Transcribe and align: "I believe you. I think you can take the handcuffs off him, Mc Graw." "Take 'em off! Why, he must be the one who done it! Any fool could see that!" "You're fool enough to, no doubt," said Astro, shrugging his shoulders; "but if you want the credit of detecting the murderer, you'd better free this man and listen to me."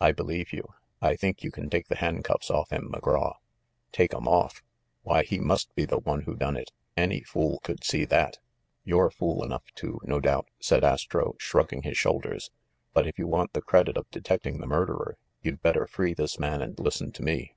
"I 0.00 0.10
believe 0.10 0.52
you. 0.52 0.74
I 1.00 1.14
think 1.14 1.44
you 1.44 1.52
can 1.52 1.70
take 1.70 1.86
the 1.86 1.94
handcuffs 1.94 2.50
off 2.50 2.70
him, 2.72 2.90
Mc 2.90 3.00
Graw." 3.00 3.36
"Take 3.92 4.12
'em 4.12 4.26
off! 4.26 4.60
Why, 5.02 5.22
he 5.22 5.38
must 5.38 5.72
be 5.76 5.84
the 5.84 6.00
one 6.00 6.22
who 6.22 6.34
done 6.34 6.56
it! 6.56 6.72
Any 6.96 7.20
fool 7.22 7.60
could 7.62 7.84
see 7.84 8.04
that!" 8.06 8.40
"You're 8.84 9.08
fool 9.08 9.44
enough 9.44 9.70
to, 9.76 10.00
no 10.02 10.18
doubt," 10.18 10.48
said 10.58 10.82
Astro, 10.82 11.36
shrugging 11.38 11.82
his 11.82 11.96
shoulders; 11.96 12.50
"but 12.92 13.06
if 13.06 13.20
you 13.20 13.28
want 13.28 13.52
the 13.52 13.62
credit 13.62 13.96
of 13.96 14.10
detecting 14.10 14.58
the 14.58 14.66
murderer, 14.66 15.16
you'd 15.42 15.62
better 15.62 15.86
free 15.86 16.12
this 16.12 16.40
man 16.40 16.60
and 16.60 16.76
listen 16.76 17.12
to 17.12 17.22
me." 17.22 17.54